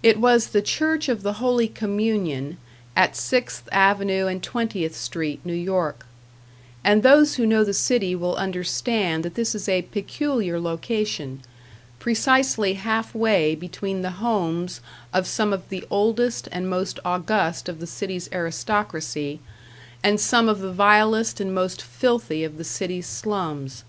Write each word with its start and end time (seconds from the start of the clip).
It 0.00 0.20
was 0.20 0.50
the 0.50 0.62
Church 0.62 1.08
of 1.08 1.24
the 1.24 1.32
Holy 1.42 1.66
Communion, 1.66 2.56
at 2.94 3.16
Sixth 3.16 3.68
Avenue 3.72 4.28
and 4.28 4.40
Twentieth 4.40 4.94
Street, 4.94 5.40
New 5.44 5.54
York; 5.56 6.06
and 6.84 7.02
those 7.02 7.34
who 7.34 7.44
know 7.44 7.64
the 7.64 7.74
city 7.74 8.14
will 8.14 8.36
understand 8.36 9.24
that 9.24 9.34
this 9.34 9.56
is 9.56 9.68
a 9.68 9.82
peculiar 9.82 10.60
location 10.60 11.40
precisely 11.98 12.74
half 12.74 13.12
way 13.12 13.56
between 13.56 14.02
the 14.02 14.22
homes 14.22 14.80
of 15.12 15.26
some 15.26 15.52
of 15.52 15.68
the 15.68 15.84
oldest 15.90 16.48
and 16.52 16.70
most 16.70 17.00
august 17.04 17.68
of 17.68 17.80
the 17.80 17.88
city's 17.88 18.28
aristocracy, 18.32 19.40
and 20.00 20.20
some 20.20 20.48
of 20.48 20.60
the 20.60 20.70
vilest 20.72 21.40
and 21.40 21.52
most 21.52 21.82
filthy 21.82 22.44
of 22.44 22.56
the 22.56 22.62
city's 22.62 23.08
slums. 23.08 23.82